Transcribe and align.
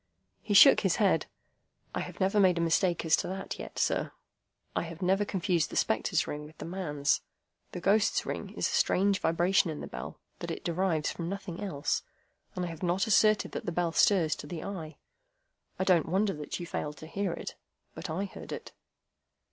He 0.41 0.55
shook 0.55 0.79
his 0.79 0.95
head. 0.95 1.27
"I 1.93 1.99
have 1.99 2.19
never 2.19 2.39
made 2.39 2.57
a 2.57 2.61
mistake 2.61 3.05
as 3.05 3.15
to 3.17 3.27
that 3.27 3.59
yet, 3.59 3.77
sir. 3.77 4.11
I 4.75 4.81
have 4.81 5.03
never 5.03 5.23
confused 5.25 5.69
the 5.69 5.75
spectre's 5.75 6.25
ring 6.25 6.43
with 6.47 6.57
the 6.57 6.65
man's. 6.65 7.21
The 7.71 7.81
ghost's 7.81 8.25
ring 8.25 8.49
is 8.55 8.67
a 8.67 8.71
strange 8.71 9.19
vibration 9.19 9.69
in 9.69 9.79
the 9.79 9.85
bell 9.85 10.19
that 10.39 10.49
it 10.49 10.63
derives 10.65 11.11
from 11.11 11.29
nothing 11.29 11.61
else, 11.63 12.01
and 12.55 12.65
I 12.65 12.69
have 12.69 12.81
not 12.81 13.05
asserted 13.05 13.51
that 13.51 13.67
the 13.67 13.71
bell 13.71 13.91
stirs 13.91 14.35
to 14.37 14.47
the 14.47 14.63
eye. 14.63 14.97
I 15.77 15.83
don't 15.83 16.09
wonder 16.09 16.33
that 16.33 16.59
you 16.59 16.65
failed 16.65 16.97
to 16.97 17.05
hear 17.05 17.31
it. 17.33 17.53
But 17.93 18.09
I 18.09 18.25
heard 18.25 18.51
it." 18.51 18.71